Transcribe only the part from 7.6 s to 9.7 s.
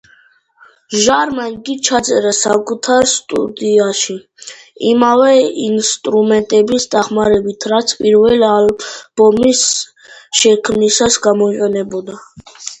რაც პირველი ალბომის